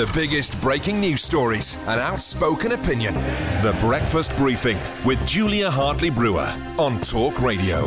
[0.00, 3.12] The biggest breaking news stories and outspoken opinion.
[3.60, 7.82] The Breakfast Briefing with Julia Hartley Brewer on Talk Radio.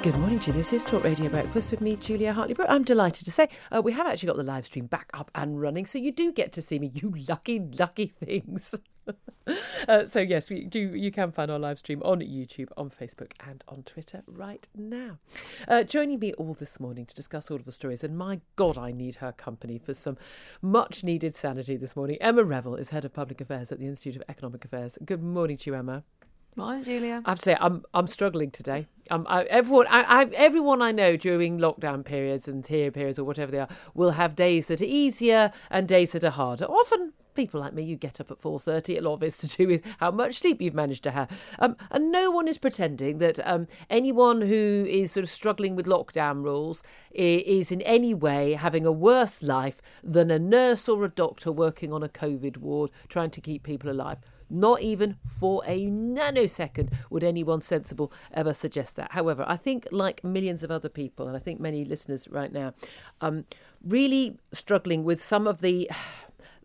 [0.00, 0.54] Good morning to you.
[0.54, 2.70] This is Talk Radio Breakfast with me, Julia Hartley Brewer.
[2.70, 5.60] I'm delighted to say uh, we have actually got the live stream back up and
[5.60, 8.74] running, so you do get to see me, you lucky, lucky things.
[9.88, 10.78] uh, so yes, we do.
[10.78, 15.18] You can find our live stream on YouTube, on Facebook, and on Twitter right now.
[15.66, 18.78] Uh, joining me all this morning to discuss all of the stories, and my God,
[18.78, 20.16] I need her company for some
[20.62, 22.16] much needed sanity this morning.
[22.20, 24.98] Emma Revell is head of public affairs at the Institute of Economic Affairs.
[25.04, 26.04] Good morning to you, Emma.
[26.58, 27.22] Morning, Julia.
[27.24, 28.88] I have to say, I'm I'm struggling today.
[29.12, 33.22] Um, I, everyone, I, I, everyone I know during lockdown periods and tier periods or
[33.22, 36.64] whatever they are will have days that are easier and days that are harder.
[36.64, 38.96] Often, people like me, you get up at four thirty.
[38.96, 41.28] A lot of it's to do with how much sleep you've managed to have.
[41.60, 45.86] Um, and no one is pretending that um, anyone who is sort of struggling with
[45.86, 51.08] lockdown rules is in any way having a worse life than a nurse or a
[51.08, 54.20] doctor working on a COVID ward trying to keep people alive.
[54.50, 59.12] Not even for a nanosecond would anyone sensible ever suggest that.
[59.12, 62.72] However, I think, like millions of other people, and I think many listeners right now,
[63.20, 63.44] um,
[63.86, 65.90] really struggling with some of the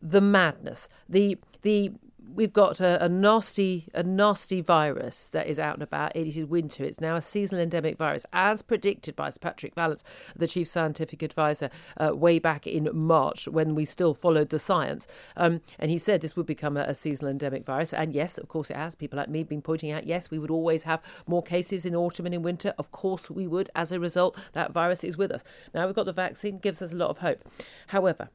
[0.04, 1.94] the madness, the the
[2.36, 6.16] we've got a, a, nasty a nasty virus that is out and about.
[6.16, 6.84] It is winter.
[6.84, 10.04] It's now a seasonal endemic virus, as predicted by Sir Patrick Vallance,
[10.36, 15.08] the chief scientific advisor, uh, way back in March when we still followed the science.
[15.38, 17.94] Um, and he said this would become a, a, seasonal endemic virus.
[17.94, 18.96] And yes, of course it has.
[18.96, 21.96] People like me have been pointing out, yes, we would always have more cases in
[21.96, 22.74] autumn and in winter.
[22.78, 23.70] Of course we would.
[23.76, 25.44] As a result, that virus is with us.
[25.74, 27.44] Now we've got the vaccine, gives us a lot of hope.
[27.88, 28.30] However,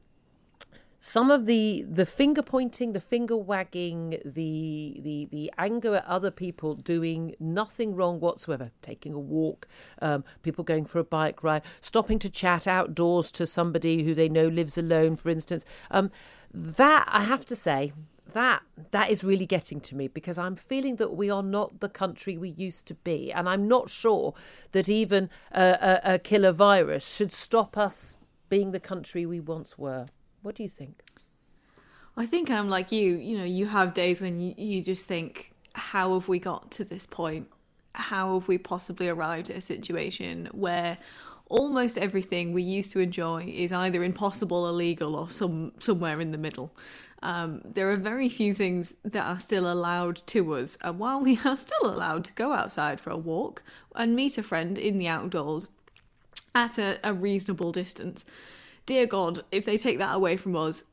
[0.99, 6.31] some of the the finger pointing, the finger wagging, the the the anger at other
[6.31, 9.67] people doing nothing wrong whatsoever, taking a walk,
[10.01, 14.27] um, people going for a bike ride, stopping to chat outdoors to somebody who they
[14.27, 15.63] know lives alone, for instance.
[15.89, 16.11] Um,
[16.53, 17.93] that I have to say,
[18.33, 18.61] that
[18.91, 22.37] that is really getting to me because I'm feeling that we are not the country
[22.37, 24.33] we used to be, and I'm not sure
[24.73, 28.17] that even a, a, a killer virus should stop us
[28.49, 30.07] being the country we once were.
[30.41, 31.03] What do you think?
[32.17, 33.15] I think I'm like you.
[33.15, 36.83] You know, you have days when you, you just think, how have we got to
[36.83, 37.47] this point?
[37.93, 40.97] How have we possibly arrived at a situation where
[41.47, 46.37] almost everything we used to enjoy is either impossible, illegal, or some somewhere in the
[46.37, 46.71] middle?
[47.21, 51.39] Um, there are very few things that are still allowed to us, and while we
[51.43, 53.63] are still allowed to go outside for a walk
[53.95, 55.69] and meet a friend in the outdoors
[56.55, 58.25] at a, a reasonable distance,
[58.89, 60.83] dear God, if they take that away from us,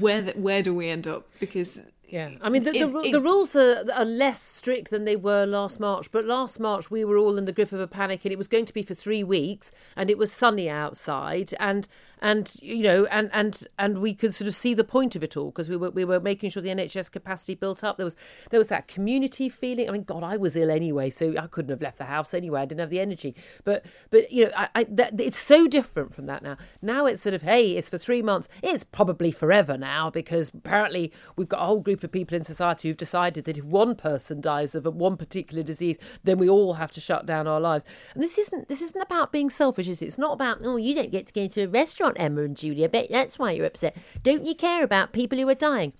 [0.00, 1.28] where where do we end up?
[1.38, 5.16] Because yeah, I mean the, the, it, the, rules are, are less strict than they
[5.16, 6.10] were last March.
[6.10, 8.48] But last March we were all in the grip of a panic, and it was
[8.48, 11.88] going to be for three weeks, and it was sunny outside, and
[12.20, 15.38] and you know, and and and we could sort of see the point of it
[15.38, 17.96] all because we were we were making sure the NHS capacity built up.
[17.96, 18.16] There was
[18.50, 19.88] there was that community feeling.
[19.88, 22.60] I mean, God, I was ill anyway, so I couldn't have left the house anyway.
[22.60, 23.34] I didn't have the energy.
[23.64, 26.58] But but you know, I, I that, it's so different from that now.
[26.82, 28.50] Now it's sort of hey, it's for three months.
[28.62, 32.88] It's probably forever now because apparently we've got a whole group of people in society
[32.88, 36.92] who've decided that if one person dies of one particular disease, then we all have
[36.92, 37.84] to shut down our lives.
[38.14, 40.06] And this isn't this isn't about being selfish, is it?
[40.06, 42.88] It's not about oh, you don't get to go to a restaurant, Emma and Julia.
[42.88, 43.96] Bet that's why you're upset.
[44.22, 45.92] Don't you care about people who are dying?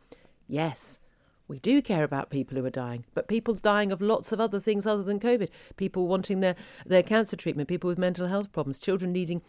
[0.49, 1.00] Yes.
[1.49, 4.58] We do care about people who are dying, but people dying of lots of other
[4.58, 5.50] things other than COVID.
[5.76, 6.56] People wanting their,
[6.87, 9.43] their cancer treatment, people with mental health problems, children needing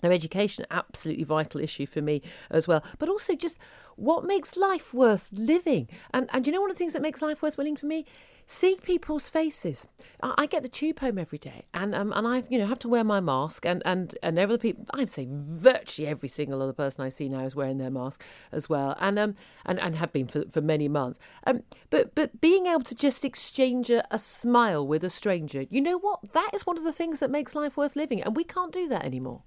[0.00, 3.58] their education absolutely vital issue for me as well but also just
[3.96, 7.22] what makes life worth living and and you know one of the things that makes
[7.22, 8.04] life worth living for me
[8.46, 9.86] seeing people's faces.
[10.22, 12.78] I, I get the tube home every day, and um, and I you know have
[12.80, 16.72] to wear my mask, and and and every people I'd say virtually every single other
[16.72, 19.34] person I see now is wearing their mask as well, and um
[19.64, 21.18] and and have been for for many months.
[21.46, 25.80] Um, but but being able to just exchange a, a smile with a stranger, you
[25.80, 26.32] know what?
[26.32, 28.88] That is one of the things that makes life worth living, and we can't do
[28.88, 29.42] that anymore.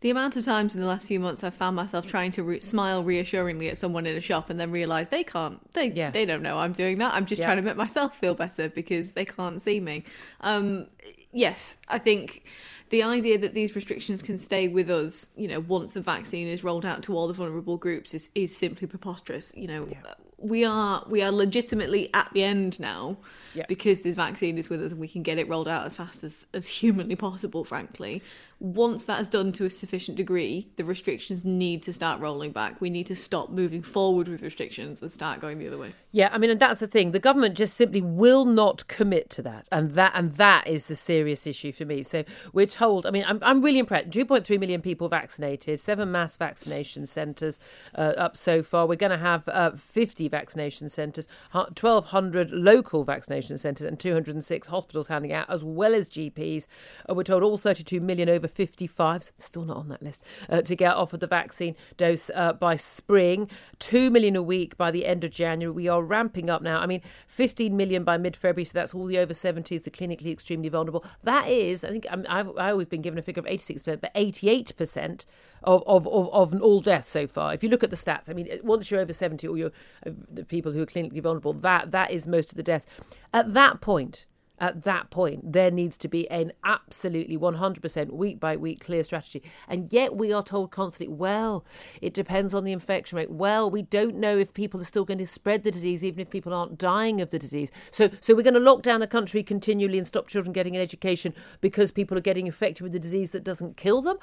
[0.00, 2.60] The amount of times in the last few months I've found myself trying to re-
[2.60, 6.10] smile reassuringly at someone in a shop and then realise they can't, they yeah.
[6.10, 7.14] they don't know I'm doing that.
[7.14, 7.46] I'm just yeah.
[7.46, 10.04] trying to make myself feel better because they can't see me.
[10.40, 10.88] Um,
[11.32, 12.44] yes, I think
[12.90, 16.62] the idea that these restrictions can stay with us, you know, once the vaccine is
[16.62, 19.52] rolled out to all the vulnerable groups is, is simply preposterous.
[19.56, 20.14] You know, yeah.
[20.38, 23.16] we are we are legitimately at the end now
[23.54, 23.64] yeah.
[23.68, 26.22] because this vaccine is with us and we can get it rolled out as fast
[26.24, 28.22] as, as humanly possible, frankly
[28.60, 32.80] once that is done to a sufficient degree, the restrictions need to start rolling back.
[32.80, 35.94] We need to stop moving forward with restrictions and start going the other way.
[36.12, 37.10] Yeah, I mean, and that's the thing.
[37.10, 40.96] The government just simply will not commit to that, and that and that is the
[40.96, 42.02] serious issue for me.
[42.02, 43.06] So we're told.
[43.06, 44.10] I mean, I'm I'm really impressed.
[44.10, 47.58] 2.3 million people vaccinated, seven mass vaccination centres
[47.94, 48.86] uh, up so far.
[48.86, 55.08] We're going to have uh, 50 vaccination centres, 1,200 local vaccination centres, and 206 hospitals
[55.08, 56.66] handing out, as well as GPs.
[57.08, 60.76] Uh, we're told all 32 million over 55s, still not on that list, uh, to
[60.76, 63.50] get offered the vaccine dose uh, by spring.
[63.78, 65.72] 2 million a week by the end of January.
[65.72, 66.80] We are ramping up now.
[66.80, 70.32] I mean, 15 million by mid February, so that's all the over 70s, the clinically
[70.32, 71.04] extremely vulnerable.
[71.22, 75.26] That is, I think, I've, I've always been given a figure of 86%, but 88%
[75.64, 77.54] of, of, of, of all deaths so far.
[77.54, 79.72] If you look at the stats, I mean, once you're over 70 or you're
[80.04, 82.86] the people who are clinically vulnerable, that that is most of the deaths.
[83.32, 84.26] At that point,
[84.60, 89.42] at that point, there needs to be an absolutely 100% week by week clear strategy.
[89.68, 91.64] And yet we are told constantly, well,
[92.00, 93.30] it depends on the infection rate.
[93.30, 96.30] Well, we don't know if people are still going to spread the disease, even if
[96.30, 97.72] people aren't dying of the disease.
[97.90, 100.82] So, so we're going to lock down the country continually and stop children getting an
[100.82, 104.18] education because people are getting infected with the disease that doesn't kill them.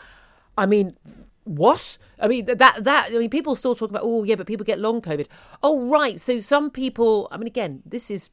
[0.58, 0.96] I mean,
[1.44, 1.98] what?
[2.20, 4.80] I mean that that I mean people still talk about oh yeah, but people get
[4.80, 5.28] long COVID.
[5.64, 7.28] Oh right, so some people.
[7.32, 8.30] I mean again, this is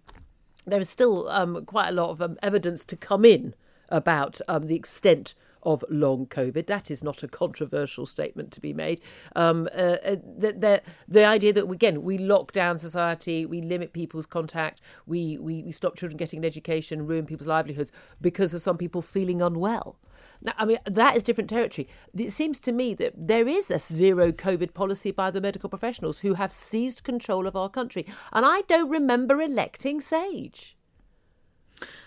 [0.69, 3.55] there is still um, quite a lot of um, evidence to come in
[3.89, 6.67] about um, the extent of long COVID.
[6.67, 9.01] That is not a controversial statement to be made.
[9.37, 13.93] Um, uh, uh, the, the, the, idea that, again, we lock down society, we limit
[13.93, 18.61] people's contact, we, we, we stop children getting an education, ruin people's livelihoods because of
[18.61, 19.99] some people feeling unwell.
[20.57, 21.89] I mean, that is different territory.
[22.17, 26.21] It seems to me that there is a zero COVID policy by the medical professionals
[26.21, 28.07] who have seized control of our country.
[28.33, 30.77] And I don't remember electing Sage.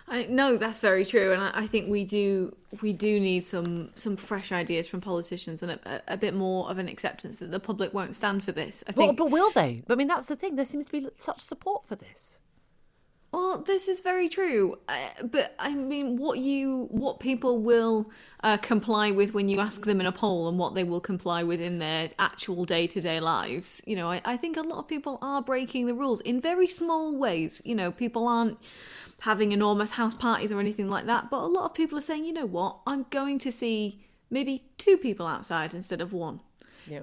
[0.08, 3.92] I, no, that's very true, and I, I, think we do we do need some
[3.96, 7.62] some fresh ideas from politicians and a, a, bit more of an acceptance that the
[7.62, 8.84] public won't stand for this.
[8.88, 9.84] I think, but, but will they?
[9.90, 10.58] I mean, that's the thing.
[10.58, 12.42] There seems to be such support for this.
[13.32, 18.12] Well, this is very true, uh, but I mean, what you what people will
[18.44, 21.42] uh, comply with when you ask them in a poll, and what they will comply
[21.42, 23.82] with in their actual day to day lives.
[23.86, 26.68] You know, I, I think a lot of people are breaking the rules in very
[26.68, 27.62] small ways.
[27.64, 28.58] You know, people aren't
[29.22, 32.26] having enormous house parties or anything like that, but a lot of people are saying,
[32.26, 36.42] you know what, I'm going to see maybe two people outside instead of one.
[36.86, 37.02] Yeah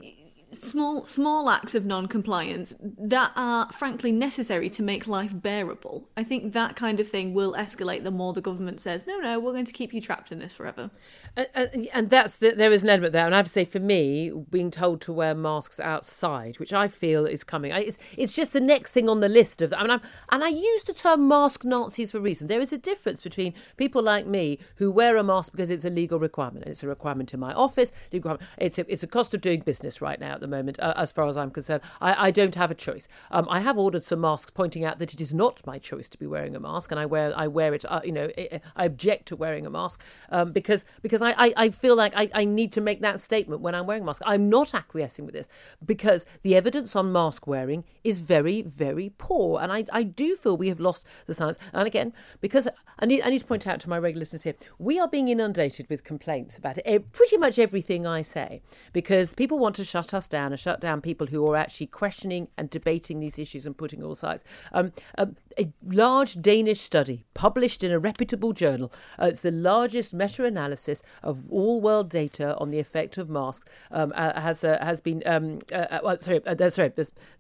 [0.51, 6.09] small small acts of non-compliance that are frankly necessary to make life bearable.
[6.17, 9.39] I think that kind of thing will escalate the more the government says no no
[9.39, 10.91] we're going to keep you trapped in this forever.
[11.37, 13.27] Uh, uh, and, and that's the, there is an element there.
[13.27, 16.89] And i have to say for me being told to wear masks outside which i
[16.89, 19.91] feel is coming it's it's just the next thing on the list of i mean
[19.91, 20.01] I'm,
[20.31, 22.47] and i use the term mask nazis for a reason.
[22.47, 25.91] There is a difference between people like me who wear a mask because it's a
[25.91, 26.67] legal requirement.
[26.67, 27.93] It's a requirement in my office.
[28.11, 31.11] It's a, it's a cost of doing business right now at the moment, uh, as
[31.11, 31.83] far as I'm concerned.
[32.01, 33.09] I, I don't have a choice.
[33.33, 36.19] Um, I have ordered some masks, pointing out that it is not my choice to
[36.19, 37.85] be wearing a mask, and I wear I wear it.
[37.89, 38.31] Uh, you know,
[38.77, 42.31] I object to wearing a mask um, because because I, I, I, feel like I,
[42.35, 44.23] I need to make that statement when I'm wearing a mask.
[44.25, 45.49] I'm not acquiescing with this
[45.85, 50.57] because the evidence on mask wearing is very very poor, and I, I do feel
[50.57, 51.59] we have lost the science.
[51.73, 52.69] And again, because
[53.01, 55.29] I need I need to point out to my regular listeners here, we are being
[55.29, 60.15] inundated with complaints about it, pretty much everything I say because people want to shut
[60.15, 63.77] us down and shut down people who are actually questioning and debating these issues and
[63.77, 64.45] putting all sides.
[64.73, 68.93] Um, um, a large Danish study published in a reputable journal.
[69.21, 73.69] Uh, it's the largest meta-analysis of all world data on the effect of masks.
[73.91, 76.93] Um, uh, has uh, has been um, uh, uh, well, sorry uh, sorry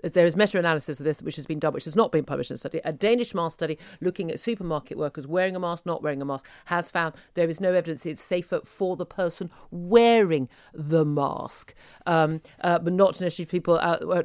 [0.02, 2.54] there is meta-analysis of this which has been done which has not been published in
[2.54, 2.80] a study.
[2.85, 6.49] A Danish mask study looking at supermarket workers wearing a mask, not wearing a mask,
[6.66, 11.75] has found there is no evidence it's safer for the person wearing the mask,
[12.07, 12.40] um,
[12.85, 13.77] but not necessarily people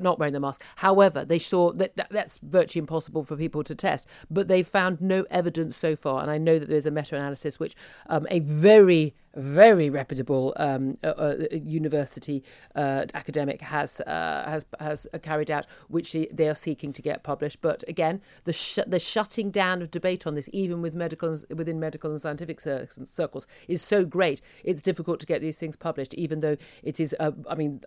[0.01, 0.63] not wearing the mask.
[0.77, 5.01] However, they saw that, that that's virtually impossible for people to test, but they found
[5.01, 6.21] no evidence so far.
[6.21, 7.75] And I know that there's a meta analysis which
[8.07, 12.43] um, a very very reputable um, uh, uh, university
[12.75, 17.61] uh, academic has uh, has has carried out, which they are seeking to get published.
[17.61, 21.79] But again, the sh- the shutting down of debate on this, even with medical within
[21.79, 24.41] medical and scientific cir- circles, is so great.
[24.63, 27.15] It's difficult to get these things published, even though it is.
[27.19, 27.81] Uh, I mean.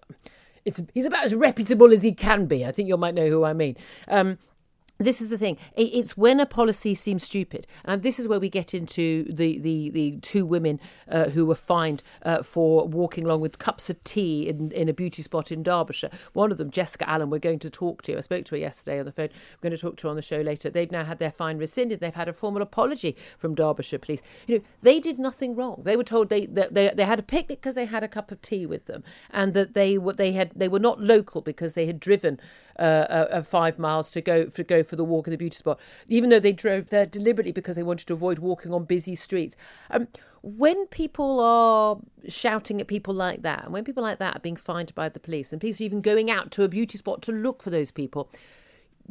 [0.67, 2.67] It's, he's about as reputable as he can be.
[2.67, 3.77] I think you might know who I mean.
[4.09, 4.37] Um,
[4.99, 5.59] this is the thing.
[5.77, 9.91] It's when a policy seems stupid, and this is where we get into the the,
[9.91, 14.49] the two women uh, who were fined uh, for walking along with cups of tea
[14.49, 16.11] in, in a beauty spot in Derbyshire.
[16.33, 18.17] One of them, Jessica Allen, we're going to talk to.
[18.17, 19.29] I spoke to her yesterday on the phone.
[19.29, 20.71] We're going to talk to her on the show later.
[20.71, 22.01] They've now had their fine rescinded.
[22.01, 24.23] They've had a formal apology from Derbyshire Police.
[24.47, 25.83] You know, they did nothing wrong.
[25.85, 28.41] They were told they they, they, had a picnic because they had a cup of
[28.41, 31.87] tea with them, and that they were they had they were not local because they
[31.87, 32.41] had driven
[32.79, 35.79] uh, uh, five miles to go to go for the walk in the beauty spot,
[36.09, 39.57] even though they drove there deliberately because they wanted to avoid walking on busy streets.
[39.91, 40.09] Um,
[40.43, 44.57] when people are shouting at people like that, and when people like that are being
[44.57, 47.33] fined by the police, and police are even going out to a beauty spot to
[47.33, 48.31] look for those people,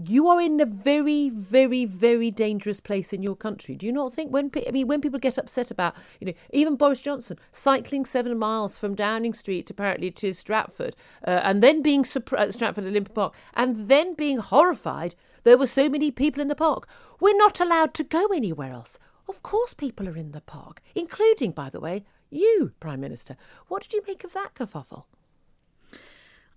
[0.03, 3.75] you are in a very, very, very dangerous place in your country.
[3.75, 4.31] Do you not think?
[4.31, 8.37] When I mean, when people get upset about, you know, even Boris Johnson cycling seven
[8.37, 13.35] miles from Downing Street apparently to Stratford, uh, and then being surprised, Stratford Olympic Park,
[13.53, 15.15] and then being horrified
[15.45, 16.89] there were so many people in the park.
[17.21, 18.99] We're not allowed to go anywhere else.
[19.29, 23.37] Of course, people are in the park, including, by the way, you, Prime Minister.
[23.67, 25.05] What did you make of that kerfuffle?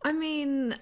[0.03, 0.77] I mean,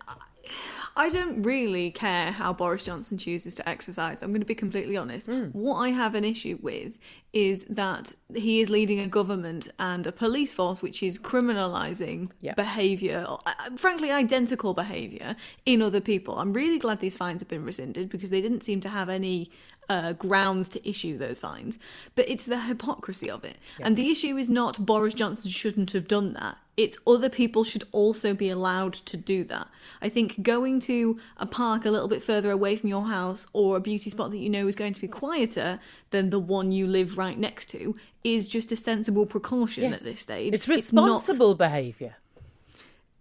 [0.99, 4.23] I don't really care how Boris Johnson chooses to exercise.
[4.23, 5.29] I'm going to be completely honest.
[5.29, 5.53] Mm.
[5.53, 6.99] What I have an issue with
[7.35, 12.57] is that he is leading a government and a police force which is criminalising yep.
[12.57, 15.37] behaviour, uh, frankly, identical behaviour
[15.67, 16.39] in other people.
[16.39, 19.51] I'm really glad these fines have been rescinded because they didn't seem to have any
[19.89, 21.79] uh, grounds to issue those fines.
[22.15, 23.59] But it's the hypocrisy of it.
[23.79, 23.87] Yep.
[23.87, 27.85] And the issue is not Boris Johnson shouldn't have done that it's other people should
[27.91, 29.69] also be allowed to do that.
[30.03, 33.77] I think going to a park a little bit further away from your house or
[33.77, 36.87] a beauty spot that you know is going to be quieter than the one you
[36.87, 40.01] live right next to is just a sensible precaution yes.
[40.01, 40.53] at this stage.
[40.53, 42.17] It's responsible behaviour.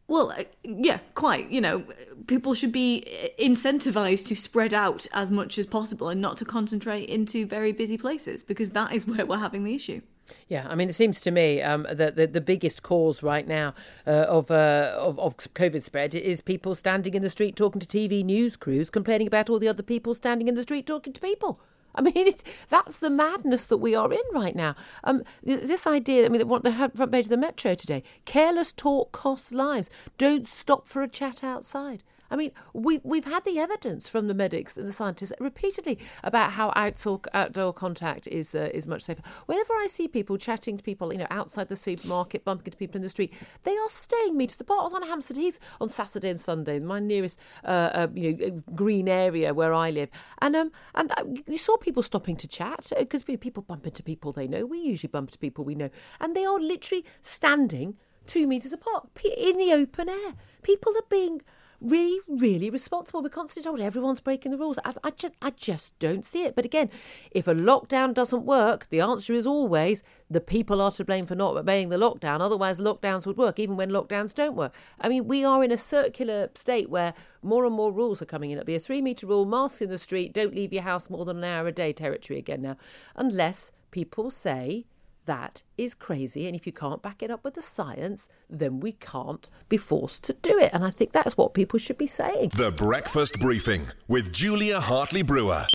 [0.07, 0.33] Well,
[0.63, 1.49] yeah, quite.
[1.49, 1.83] You know,
[2.27, 3.03] people should be
[3.39, 7.97] incentivized to spread out as much as possible and not to concentrate into very busy
[7.97, 10.01] places because that is where we're having the issue.
[10.47, 13.75] Yeah, I mean, it seems to me um, that the, the biggest cause right now
[14.07, 17.87] uh, of, uh, of, of COVID spread is people standing in the street talking to
[17.87, 21.21] TV news crews, complaining about all the other people standing in the street talking to
[21.21, 21.59] people.
[21.95, 22.27] I mean,
[22.69, 24.75] that's the madness that we are in right now.
[25.03, 29.51] Um, this idea, I mean, the front page of the Metro today careless talk costs
[29.53, 29.89] lives.
[30.17, 32.03] Don't stop for a chat outside.
[32.31, 36.51] I mean, we've, we've had the evidence from the medics and the scientists repeatedly about
[36.51, 39.21] how outdoor, outdoor contact is uh, is much safer.
[39.45, 42.97] Whenever I see people chatting to people, you know, outside the supermarket, bumping into people
[42.97, 44.81] in the street, they are staying meters apart.
[44.81, 48.63] I was on Hampstead Heath on Saturday and Sunday, my nearest, uh, uh, you know,
[48.73, 52.91] green area where I live, and um, and uh, you saw people stopping to chat
[52.97, 54.65] because uh, people bump into people they know.
[54.65, 55.89] We usually bump into people we know,
[56.19, 60.33] and they are literally standing two meters apart in the open air.
[60.63, 61.41] People are being
[61.81, 63.21] really, really responsible.
[63.21, 64.79] We're constantly told everyone's breaking the rules.
[64.83, 66.55] I, I, just, I just don't see it.
[66.55, 66.89] But again,
[67.31, 71.35] if a lockdown doesn't work, the answer is always the people are to blame for
[71.35, 72.41] not obeying the lockdown.
[72.41, 74.73] Otherwise, lockdowns would work, even when lockdowns don't work.
[74.99, 78.51] I mean, we are in a circular state where more and more rules are coming
[78.51, 78.57] in.
[78.57, 81.25] It'll be a three metre rule, masks in the street, don't leave your house more
[81.25, 82.77] than an hour a day territory again now,
[83.15, 84.85] unless people say
[85.25, 86.47] that is crazy.
[86.47, 90.23] And if you can't back it up with the science, then we can't be forced
[90.25, 90.71] to do it.
[90.73, 92.49] And I think that's what people should be saying.
[92.55, 95.65] The Breakfast Briefing with Julia Hartley Brewer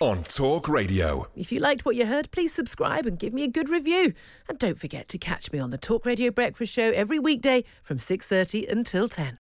[0.00, 1.26] on Talk Radio.
[1.36, 4.14] If you liked what you heard, please subscribe and give me a good review.
[4.48, 7.98] And don't forget to catch me on the Talk Radio Breakfast Show every weekday from
[7.98, 9.38] 6:30 until 10.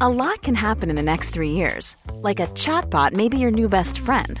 [0.00, 1.96] A lot can happen in the next 3 years.
[2.12, 4.40] Like a chatbot may be your new best friend.